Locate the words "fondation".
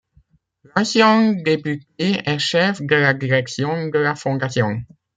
4.15-4.81